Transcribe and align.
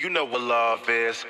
You 0.00 0.10
know 0.10 0.24
what 0.24 0.40
love 0.40 0.88
is. 0.88 1.24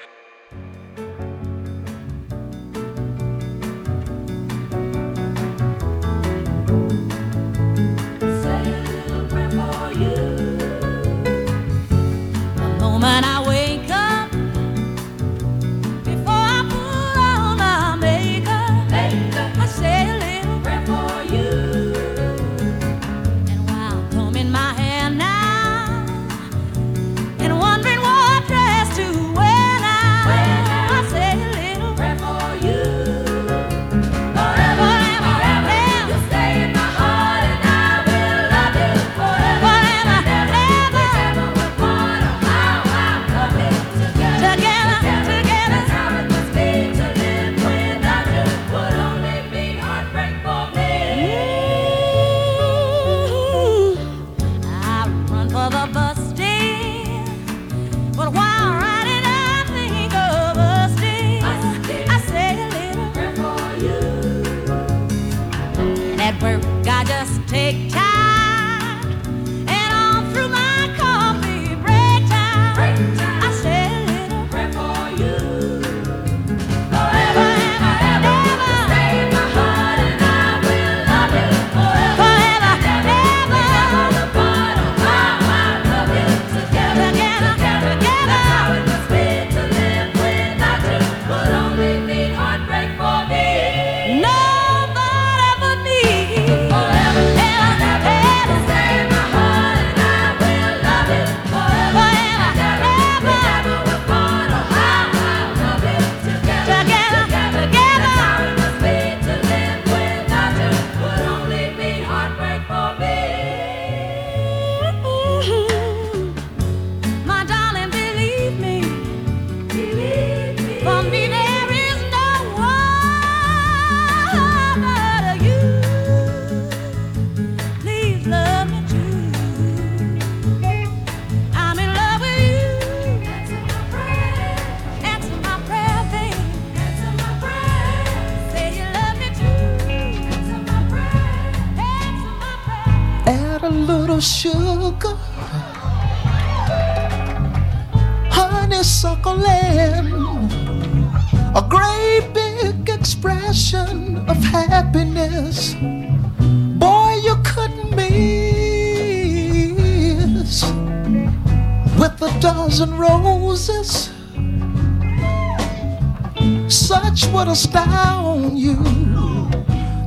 would 167.34 167.49
astound 167.49 168.56
you. 168.56 168.77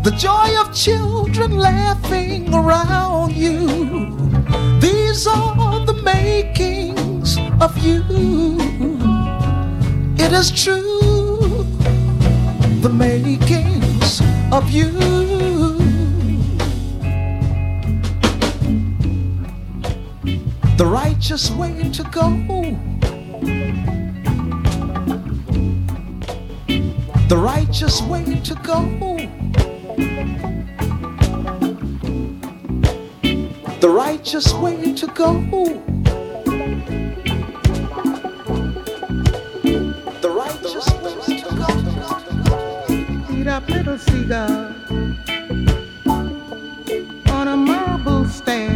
The 0.03 0.13
joy 0.17 0.49
of 0.61 0.73
children 0.73 1.57
laughing 1.57 2.53
around 2.53 3.33
you. 3.33 4.15
These 4.79 5.27
are 5.27 5.85
the 5.85 5.99
makings 6.03 7.37
of 7.59 7.77
you. 7.79 8.01
It 10.17 10.31
is 10.31 10.51
true, 10.51 11.65
the 12.81 12.89
makings 12.89 14.21
of 14.53 14.69
you. 14.71 14.91
the 20.77 20.85
righteous 20.85 21.49
way 21.49 21.89
to 21.91 22.03
go 22.11 22.29
the 27.27 27.37
righteous 27.37 28.01
way 28.03 28.23
to 28.39 28.55
go. 28.63 28.81
The 33.81 33.89
righteous 33.89 34.53
way 34.53 34.93
to 34.93 35.07
go. 35.07 35.41
The 40.21 40.29
righteous 40.29 40.87
way 41.03 41.15
to 41.41 41.49
go. 41.59 41.67
Eat 43.35 43.47
up 43.47 43.67
little 43.67 43.97
seagull, 43.97 44.73
on 47.31 47.47
a 47.49 47.57
marble 47.57 48.25
stand. 48.25 48.66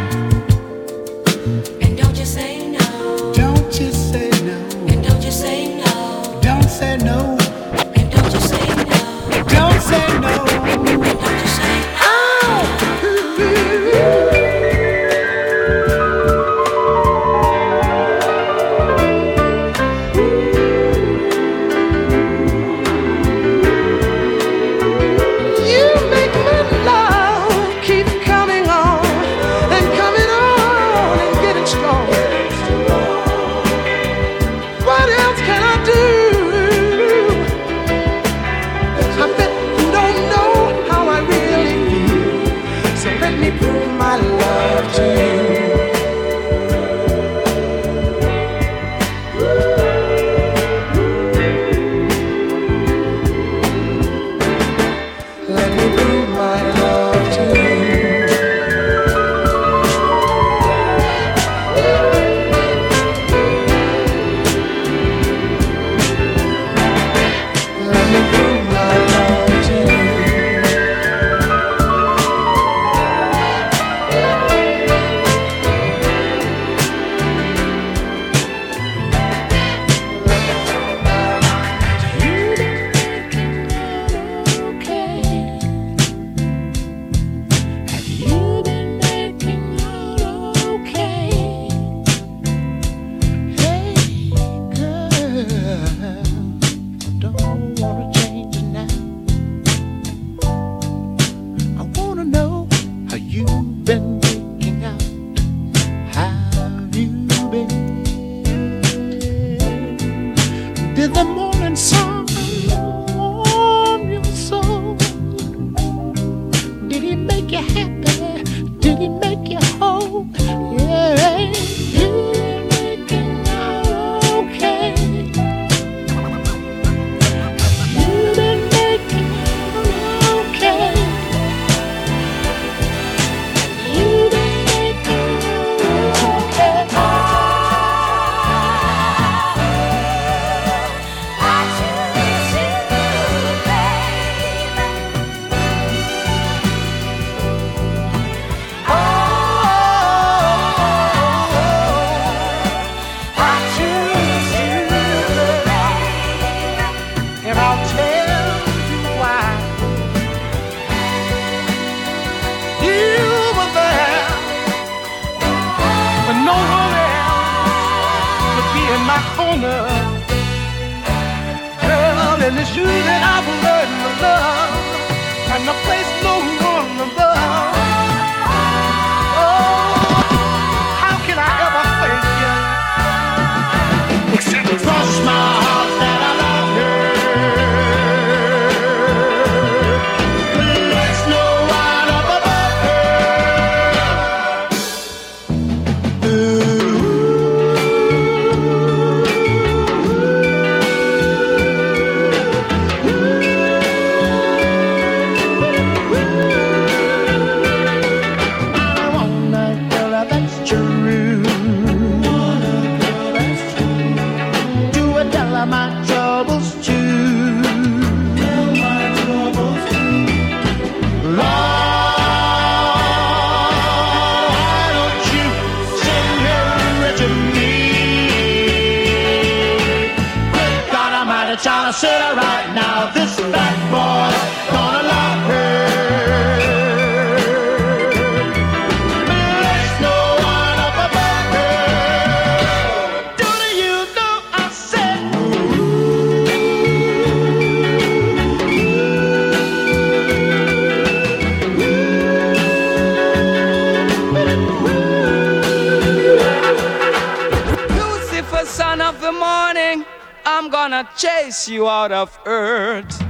Chase 261.19 261.69
you 261.69 261.89
out 261.89 262.13
of 262.13 262.39
earth. 262.47 263.28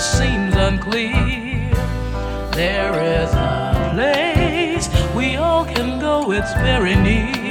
Seems 0.00 0.54
unclear. 0.56 1.68
There 2.52 2.94
is 3.22 3.30
a 3.34 3.90
place 3.92 4.88
we 5.14 5.36
all 5.36 5.66
can 5.66 6.00
go, 6.00 6.32
it's 6.32 6.54
very 6.54 6.94
near. 6.94 7.49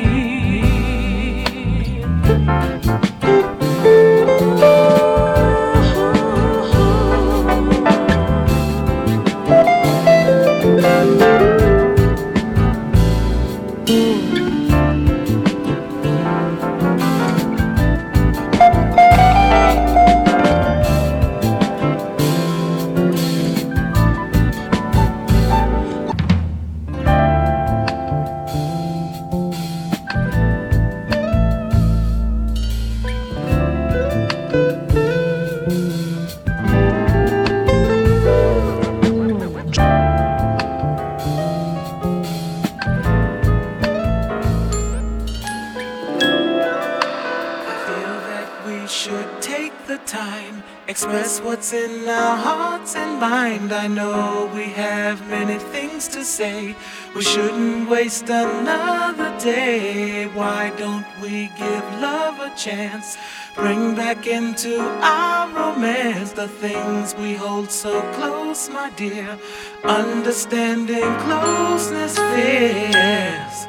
Things 56.00 56.16
to 56.16 56.24
say. 56.24 56.76
We 57.16 57.22
shouldn't 57.22 57.90
waste 57.90 58.30
another 58.30 59.38
day. 59.40 60.28
Why 60.28 60.72
don't 60.78 61.06
we 61.22 61.50
give 61.58 61.84
love 62.00 62.40
a 62.40 62.56
chance? 62.56 63.18
Bring 63.56 63.96
back 63.96 64.28
into 64.28 64.80
our 64.80 65.50
romance 65.50 66.32
the 66.32 66.48
things 66.48 67.16
we 67.16 67.34
hold 67.34 67.70
so 67.72 68.02
close, 68.14 68.70
my 68.70 68.90
dear. 68.92 69.38
Understanding 69.84 71.12
closeness 71.26 72.18
fears. 72.18 73.68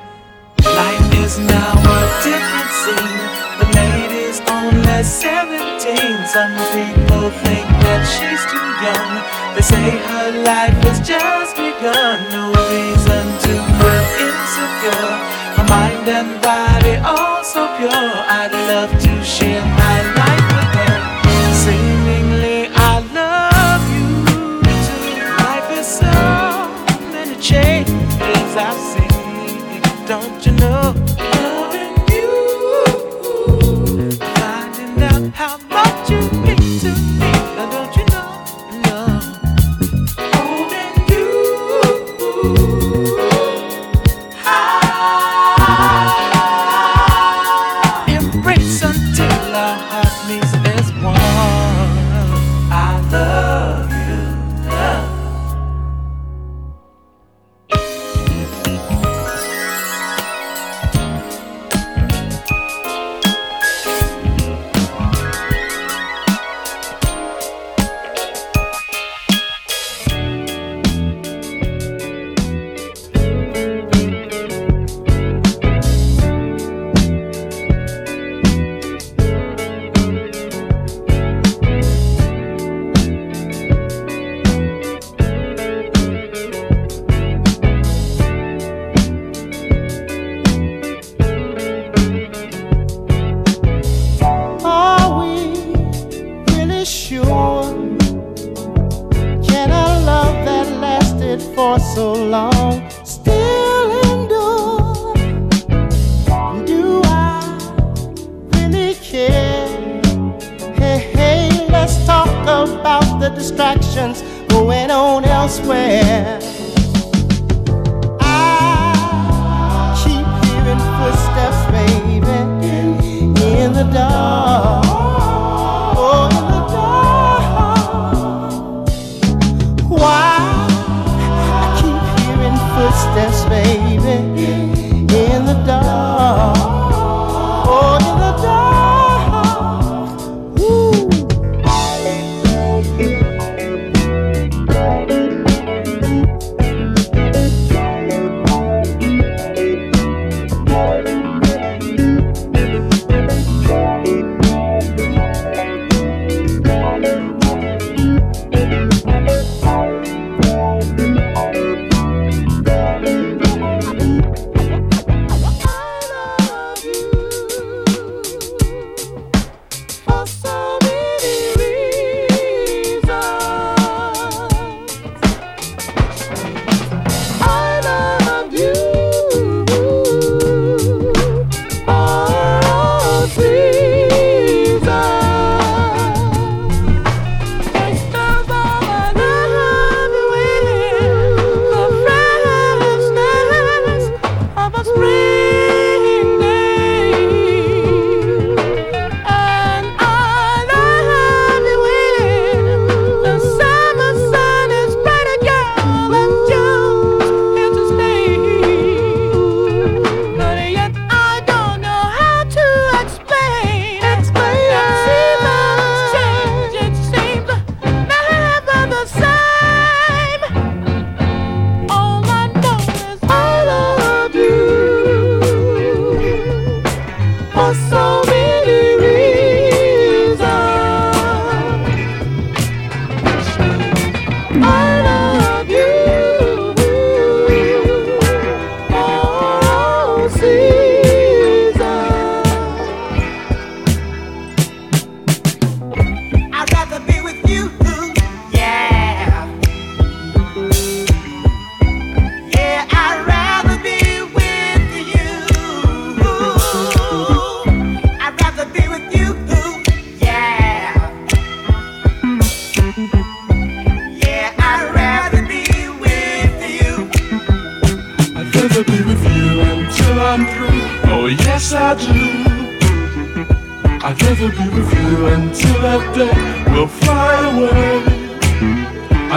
Life 0.64 1.14
is 1.24 1.38
now 1.38 1.72
a 1.74 2.00
different 2.22 2.70
scene. 2.80 3.09
Only 5.00 5.12
17. 5.12 6.26
Some 6.26 6.52
people 6.76 7.30
think 7.40 7.64
that 7.80 8.04
she's 8.04 8.44
too 8.52 8.68
young. 8.84 9.12
They 9.56 9.64
say 9.64 9.96
her 9.96 10.44
life 10.44 10.76
has 10.84 11.00
just 11.00 11.56
begun. 11.56 12.28
No 12.28 12.52
reason 12.68 13.24
to 13.48 13.52
feel 13.80 14.04
insecure. 14.20 15.16
Her 15.56 15.66
mind 15.72 16.04
and 16.06 16.42
body 16.42 16.96
all 17.00 17.42
so 17.42 17.64
pure. 17.78 17.88
I'd 17.88 18.52
love 18.68 18.92
to 19.00 19.24
share 19.24 19.64
my 19.64 20.02
life 20.02 20.19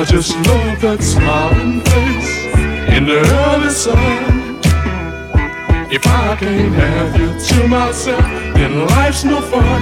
I 0.04 0.06
just 0.06 0.36
love 0.36 0.82
that 0.82 1.02
smiling 1.02 1.80
face 1.80 2.36
in 2.94 3.06
the 3.06 3.20
early 3.40 3.70
sun. 3.70 4.60
If 5.90 6.06
I 6.06 6.36
can't 6.36 6.74
have 6.74 7.18
you 7.18 7.30
to 7.40 7.68
myself, 7.70 8.20
then 8.54 8.86
life's 8.88 9.24
no 9.24 9.40
fun. 9.40 9.82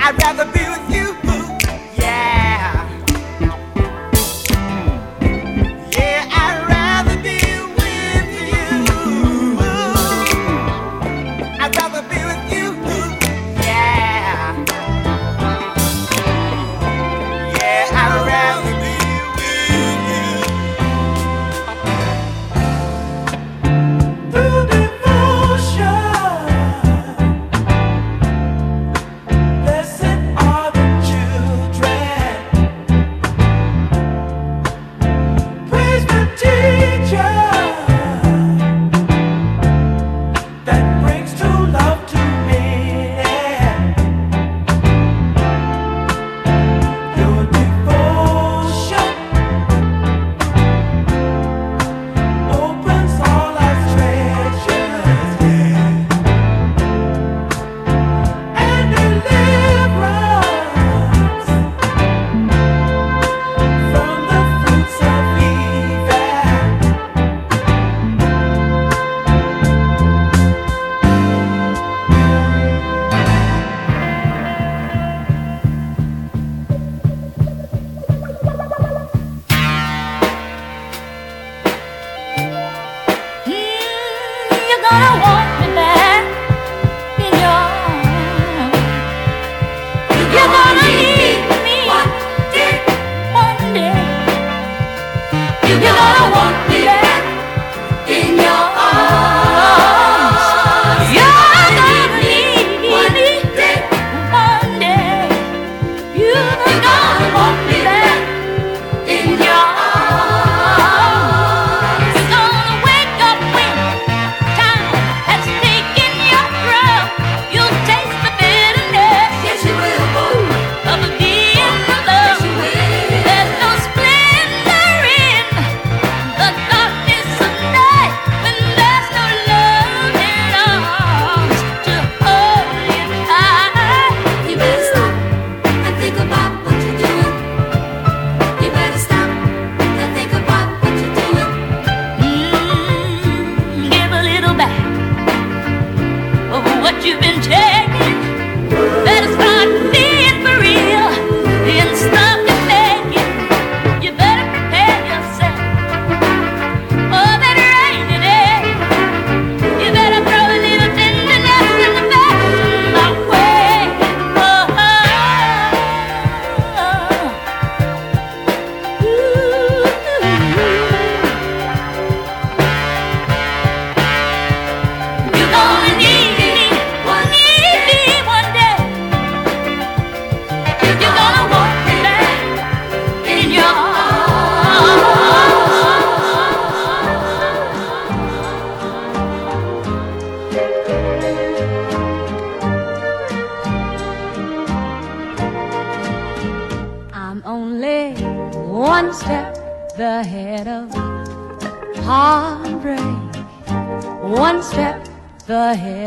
I'd 0.00 0.16
rather 0.24 0.53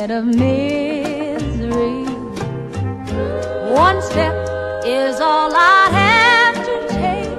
head 0.08 0.18
of 0.20 0.26
misery. 0.26 2.06
One 3.74 4.02
step 4.02 4.34
is 4.86 5.20
all 5.20 5.52
I 5.54 5.90
have 6.02 6.56
to 6.66 6.76
take 6.88 7.36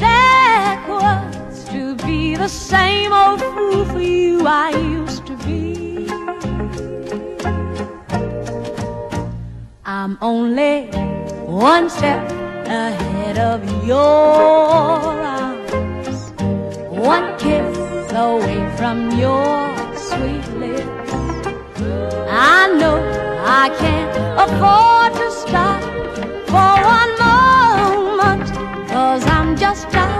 backwards 0.00 1.64
to 1.66 1.94
be 2.04 2.34
the 2.34 2.48
same 2.48 3.12
old 3.12 3.40
fool 3.40 3.84
for 3.84 4.00
you 4.00 4.46
I 4.46 4.70
used 4.70 5.26
to 5.26 5.36
be. 5.46 6.08
I'm 9.84 10.18
only 10.20 10.86
one 11.46 11.88
step 11.90 12.28
ahead 12.66 13.38
of 13.38 13.62
your 13.86 13.96
arms, 15.38 16.32
one 16.90 17.38
kiss 17.38 18.12
away 18.12 18.68
from 18.76 19.16
your 19.16 19.65
I 22.66 22.70
know 22.70 22.96
I 23.44 23.68
can't 23.78 24.10
afford 24.44 25.12
to 25.20 25.30
stop 25.30 25.80
for 26.50 26.74
one 26.96 27.12
moment, 27.22 28.50
cause 28.90 29.24
I'm 29.26 29.56
just 29.56 29.86
out 29.94 30.15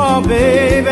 Oh, 0.00 0.20
baby. 0.20 0.90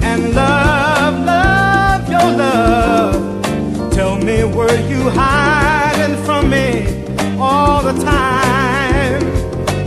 And 0.00 0.32
love, 0.32 1.24
love, 1.24 2.08
your 2.08 2.30
love. 2.38 3.92
Tell 3.92 4.16
me, 4.16 4.44
were 4.44 4.78
you 4.88 5.10
hiding 5.10 6.16
from 6.24 6.50
me 6.50 6.86
all 7.40 7.82
the 7.82 8.00
time? 8.00 9.24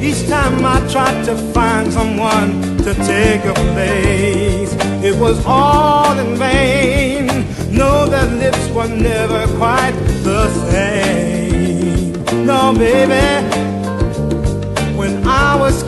Each 0.03 0.27
time 0.27 0.65
I 0.65 0.85
tried 0.91 1.23
to 1.25 1.37
find 1.53 1.93
someone 1.93 2.77
to 2.79 2.93
take 2.93 3.45
a 3.45 3.53
place, 3.71 4.73
it 5.01 5.17
was 5.17 5.41
all 5.45 6.19
in 6.19 6.35
vain. 6.35 7.27
No, 7.71 8.05
their 8.05 8.25
lips 8.25 8.67
were 8.71 8.89
never 8.89 9.47
quite 9.55 9.95
the 10.23 10.49
same. 10.71 12.11
No, 12.45 12.73
baby. 12.73 13.64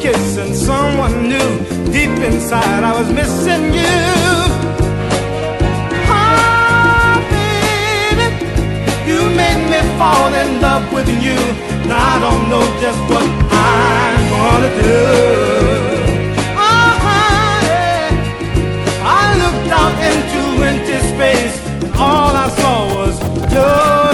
Kissing 0.08 0.54
someone 0.56 1.28
new, 1.28 1.50
deep 1.92 2.18
inside 2.30 2.82
I 2.82 2.94
was 2.98 3.10
missing 3.12 3.74
you. 3.74 4.00
Oh, 6.08 7.20
baby, 7.36 8.28
you 9.06 9.20
made 9.36 9.62
me 9.70 9.80
fall 10.00 10.32
in 10.34 10.62
love 10.62 10.86
with 10.94 11.10
you. 11.10 11.36
Now 11.90 12.14
I 12.14 12.20
don't 12.26 12.44
know 12.50 12.64
just 12.80 13.02
what 13.12 13.26
I'm 13.52 14.22
gonna 14.32 14.72
do. 14.82 15.04
Uh-huh, 16.56 16.72
oh, 16.72 16.94
honey, 17.08 18.08
I 19.04 19.24
looked 19.44 19.70
out 19.82 19.96
into 20.10 20.42
empty 20.72 21.00
space, 21.12 21.56
and 21.84 21.94
all 21.96 22.34
I 22.34 22.48
saw 22.60 22.78
was 22.96 23.16
your 23.52 24.07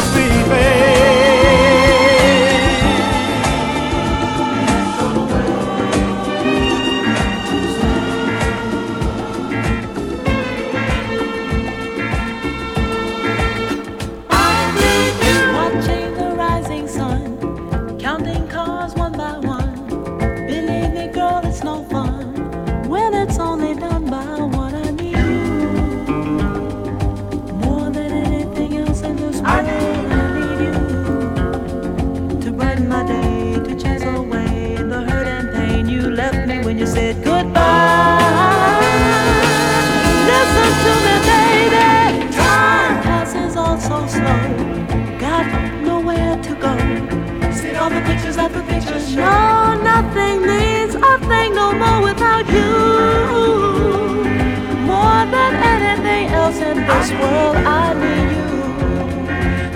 this 57.04 57.12
world, 57.20 57.58
I 57.58 57.94
need 58.02 58.32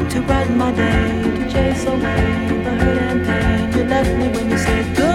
you 0.01 0.09
to 0.09 0.21
brighten 0.21 0.57
my 0.57 0.71
day, 0.71 1.23
to 1.37 1.51
chase 1.51 1.85
away 1.85 2.61
the 2.63 2.71
hurt 2.81 3.01
and 3.11 3.25
pain 3.25 3.77
you 3.77 3.83
left 3.83 4.11
me 4.17 4.27
when 4.29 4.49
you 4.49 4.57
said 4.57 4.85
goodbye. 4.85 5.06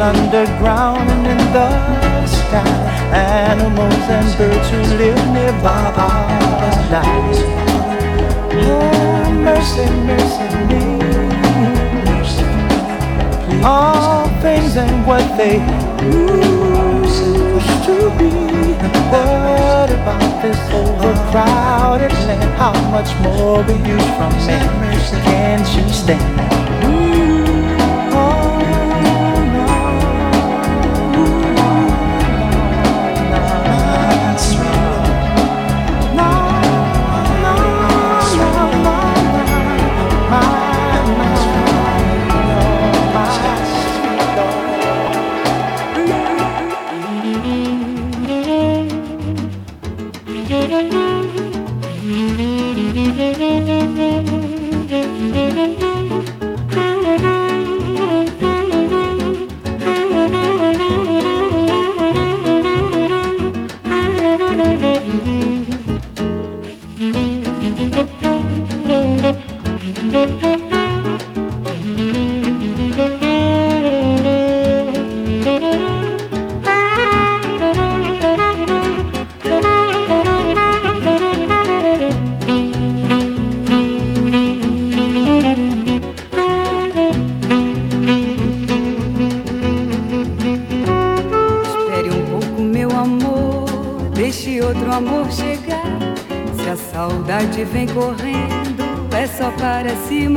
Underground 0.00 1.10
and 1.10 1.26
in 1.26 1.52
the 1.52 1.68
sky. 2.26 2.62
Animals 3.12 4.06
and 4.08 4.38
birds 4.38 4.70
who 4.70 4.80
live 4.96 5.32
nearby 5.32 5.92
are 5.96 6.88
dying. 6.88 7.42
Oh, 8.54 9.30
mercy, 9.42 9.86
mercy 10.06 10.48
me. 10.68 10.82
All 13.64 14.28
things 14.40 14.76
ain't 14.76 15.04
what 15.04 15.26
they 15.36 15.58
used 16.06 17.84
to 17.86 17.96
be. 18.16 18.30
What 19.10 19.90
about 19.90 20.42
this 20.42 20.60
overcrowded 20.72 22.12
land? 22.28 22.54
How 22.56 22.72
much 22.92 23.10
more 23.20 23.64
will 23.64 23.84
you 23.84 23.98
from 24.16 24.32
me? 24.46 24.58
Can't 25.24 25.68
you 25.74 25.92
stand? 25.92 26.57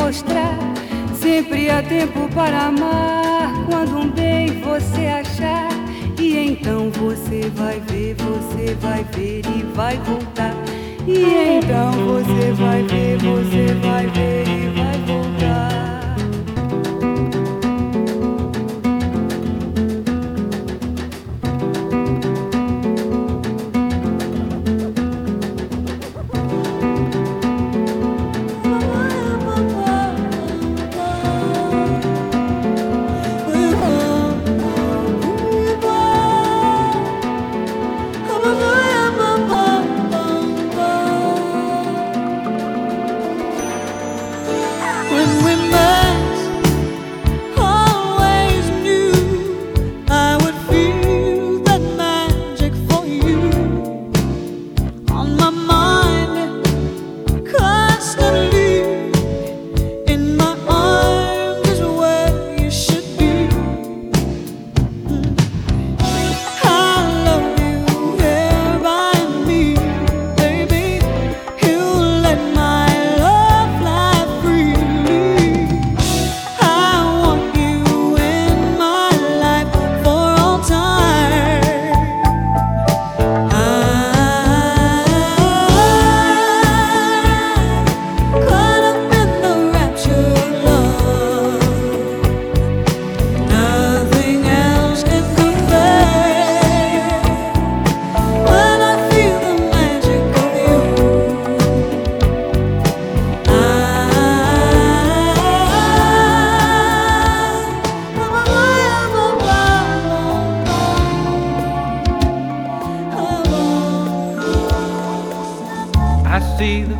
Mostrar. 0.02 0.58
Sempre 1.14 1.70
há 1.70 1.84
tempo 1.84 2.28
para 2.34 2.68
amar 2.68 3.54
quando 3.70 4.00
um 4.00 4.10
bem 4.10 4.60
você 4.62 5.06
achar. 5.06 5.70
E 6.20 6.38
então 6.38 6.90
você 6.92 7.50
vai 7.56 7.80
ver, 7.82 8.16
você 8.16 8.76
vai 8.76 9.04
ver 9.16 9.42
e 9.46 9.64
vai 9.76 9.98
voltar. 10.00 10.56
E 11.08 11.60
então 11.60 11.92
você 11.92 12.52
vai 12.54 12.82
ver, 12.84 13.18
você 13.18 13.74
vai 13.82 14.08
ver 14.08 14.48
e 14.48 14.70
vai 14.80 14.91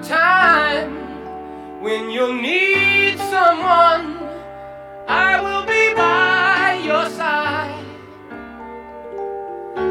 time 0.00 1.82
when 1.82 2.10
you'll 2.10 2.34
need 2.34 3.18
someone. 3.18 4.18
I 5.06 5.40
will 5.40 5.66
be 5.66 5.94
by 5.94 6.80
your 6.84 7.10
side. 7.10 7.84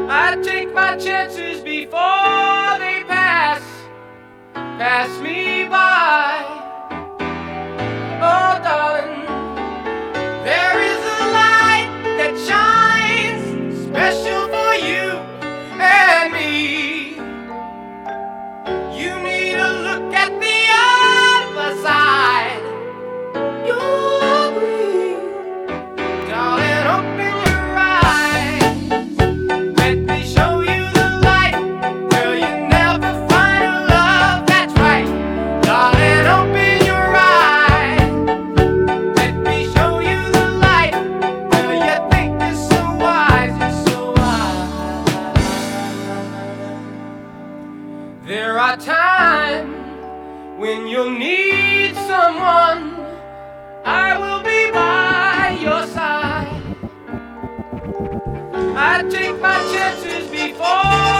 I 0.08 0.36
take 0.42 0.72
my 0.74 0.96
chances 0.96 1.60
before 1.60 2.78
they 2.78 3.04
pass, 3.06 3.62
pass 4.54 5.20
me 5.20 5.68
by. 5.68 6.63
my 59.44 59.58
chances 59.74 60.30
before. 60.30 61.13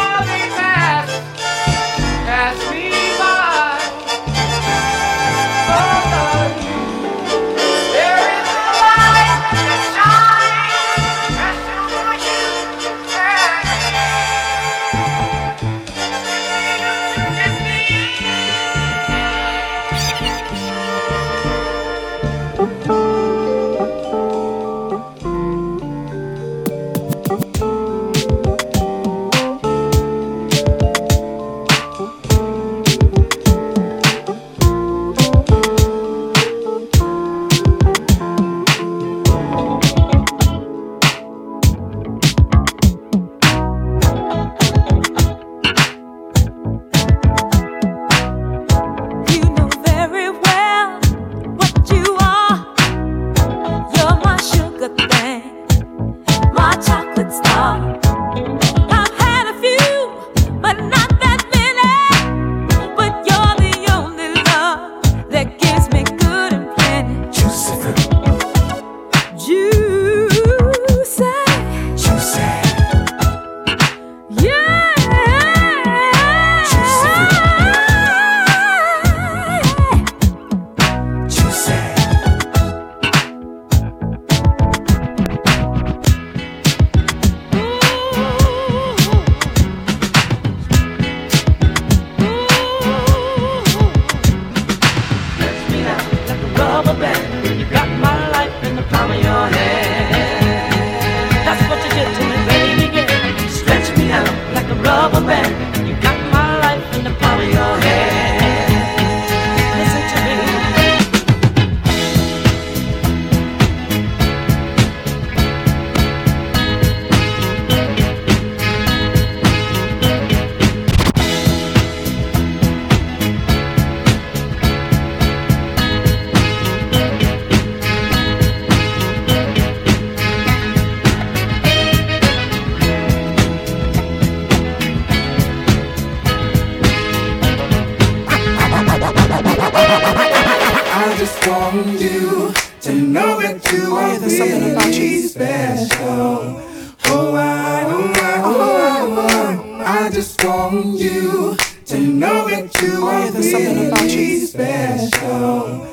really 144.76 145.22
special. 145.28 146.60
Oh, 147.06 147.34
I, 147.34 147.84
oh, 147.86 148.12
I, 148.14 148.42
oh, 148.44 148.60
I, 148.60 149.00
oh, 149.02 149.26
I 149.26 149.56
oh, 149.56 149.84
I 150.06 150.10
just 150.10 150.42
want 150.44 150.98
you 150.98 151.56
to 151.86 151.98
know 151.98 152.48
that 152.48 152.82
you 152.82 153.06
are 153.06 153.30
really 153.32 154.46
special. 154.46 155.86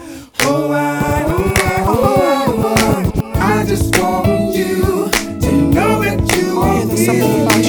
Oh, 0.44 0.72
I, 0.72 1.24
oh, 1.28 1.54
I, 1.56 1.84
oh, 1.86 2.04
I, 2.22 2.46
oh, 2.48 2.76
I 2.78 3.22
oh, 3.24 3.32
I 3.36 3.66
just 3.66 3.98
want 4.00 4.56
you 4.56 5.10
to 5.42 5.52
know 5.74 6.02
that 6.04 6.36
you 6.38 6.62
are 6.62 6.86
really 6.86 6.98
special. 7.06 7.61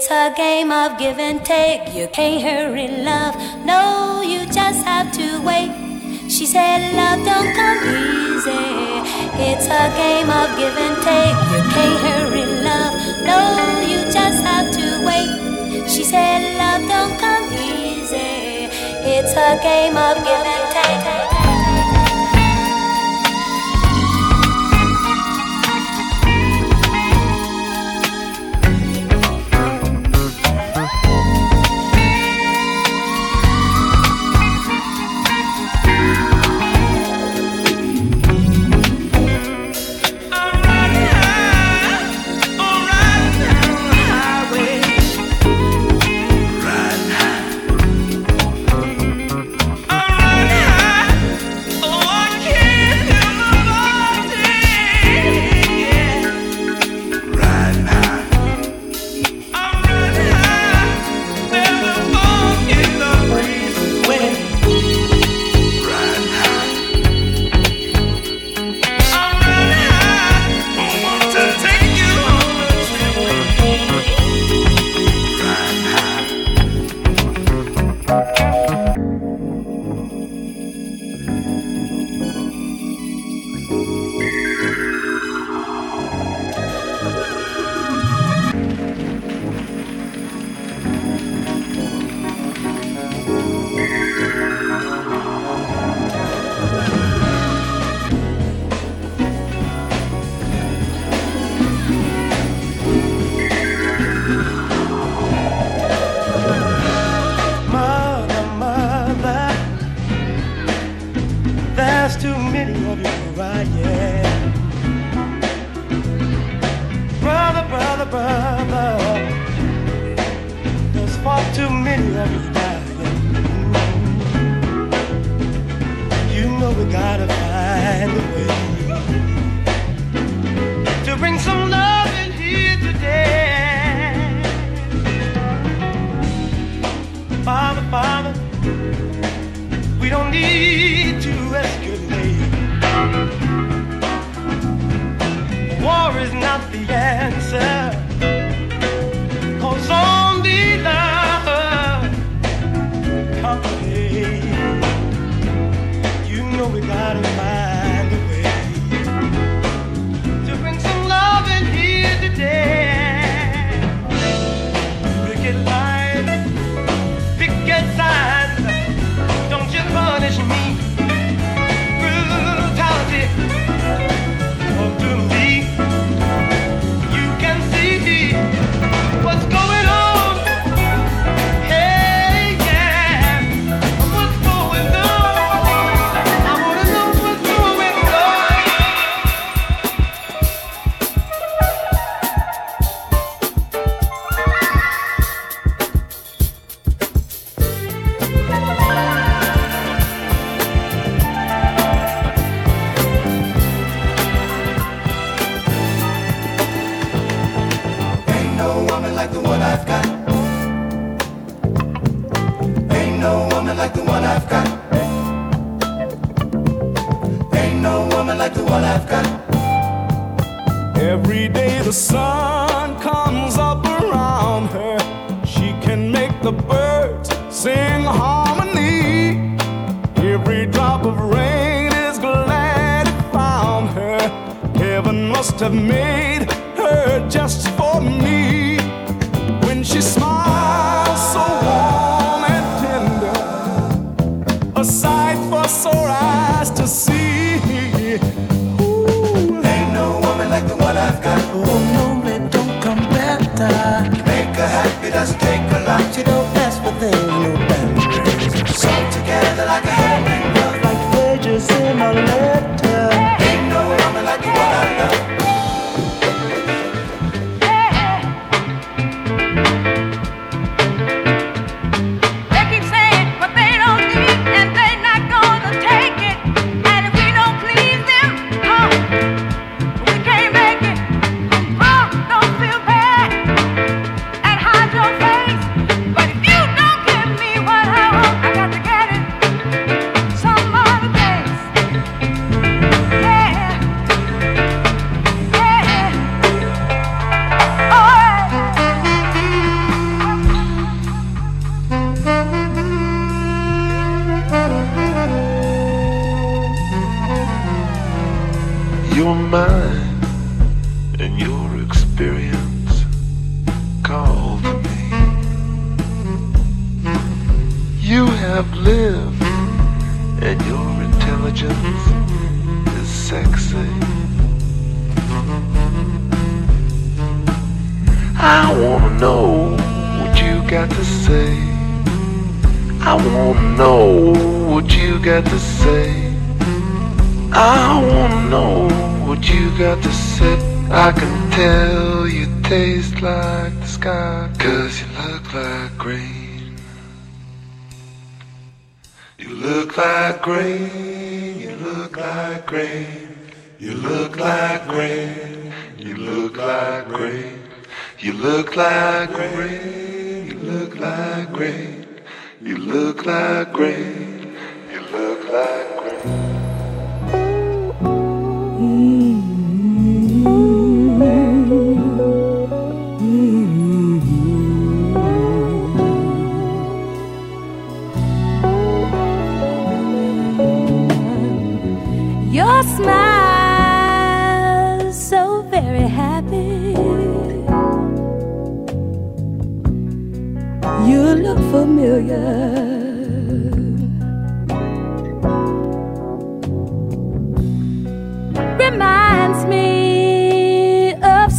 It's 0.00 0.12
a 0.12 0.32
game 0.36 0.70
of 0.70 0.96
give 0.96 1.18
and 1.18 1.44
take. 1.44 1.92
You 1.92 2.06
can't 2.12 2.40
hurry 2.40 2.86
love. 2.86 3.34
No, 3.66 4.22
you 4.22 4.46
just 4.46 4.84
have 4.84 5.10
to 5.14 5.42
wait. 5.42 5.74
She 6.30 6.46
said 6.46 6.94
love 6.94 7.26
don't 7.26 7.52
come 7.52 7.82
easy. 7.82 8.62
It's 9.42 9.66
a 9.66 9.90
game 9.98 10.30
of 10.30 10.54
give 10.56 10.78
and 10.78 11.02
take. 11.02 11.38
You 11.50 11.60
can't 11.74 11.98
hurry 12.06 12.46
love. 12.62 12.94
No, 13.26 13.40
you 13.90 13.98
just 14.12 14.40
have 14.46 14.70
to 14.70 14.86
wait. 15.04 15.90
She 15.90 16.04
said 16.04 16.46
love 16.62 16.88
don't 16.88 17.18
come 17.18 17.52
easy. 17.54 18.70
It's 19.02 19.32
a 19.32 19.58
game 19.60 19.96
of 19.96 20.14
give 20.18 20.46
and 20.46 20.72
take. 20.72 21.17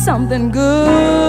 Something 0.10 0.50
good. 0.50 1.29